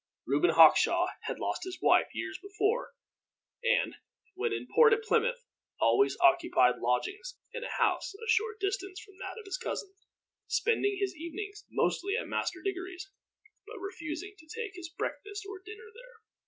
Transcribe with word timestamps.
Reuben 0.25 0.49
Hawkshaw 0.49 1.09
had 1.29 1.37
lost 1.37 1.63
his 1.63 1.77
wife 1.79 2.07
years 2.11 2.39
before 2.41 2.93
and, 3.63 3.97
when 4.33 4.51
in 4.51 4.65
port 4.73 4.93
at 4.93 5.03
Plymouth, 5.03 5.45
always 5.79 6.17
occupied 6.21 6.79
lodgings 6.79 7.37
in 7.53 7.63
a 7.63 7.69
house 7.69 8.11
a 8.15 8.27
short 8.27 8.59
distance 8.59 8.99
from 8.99 9.19
that 9.19 9.37
of 9.37 9.45
his 9.45 9.57
cousin; 9.59 9.93
spending 10.47 10.97
his 10.99 11.15
evenings 11.15 11.65
mostly 11.69 12.15
at 12.17 12.25
Master 12.27 12.61
Diggory's, 12.63 13.11
but 13.67 13.77
refusing 13.77 14.33
to 14.39 14.47
take 14.47 14.71
his 14.73 14.89
breakfast 14.89 15.45
or 15.47 15.59
dinner 15.63 15.91
there. 15.93 16.15